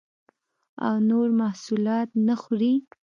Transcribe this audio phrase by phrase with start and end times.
[0.85, 2.73] او نور محصولات نه خوري